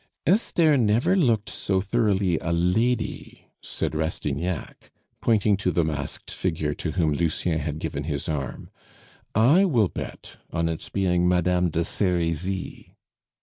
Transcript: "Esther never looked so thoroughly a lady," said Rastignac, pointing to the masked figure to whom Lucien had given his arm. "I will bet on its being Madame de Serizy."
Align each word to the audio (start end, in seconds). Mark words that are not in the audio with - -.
"Esther 0.25 0.77
never 0.77 1.15
looked 1.15 1.47
so 1.47 1.79
thoroughly 1.79 2.39
a 2.39 2.49
lady," 2.51 3.49
said 3.61 3.93
Rastignac, 3.93 4.89
pointing 5.21 5.55
to 5.57 5.69
the 5.71 5.83
masked 5.83 6.31
figure 6.31 6.73
to 6.73 6.93
whom 6.93 7.13
Lucien 7.13 7.59
had 7.59 7.77
given 7.77 8.05
his 8.05 8.27
arm. 8.27 8.71
"I 9.35 9.63
will 9.65 9.89
bet 9.89 10.37
on 10.49 10.69
its 10.69 10.89
being 10.89 11.27
Madame 11.27 11.69
de 11.69 11.83
Serizy." 11.83 12.95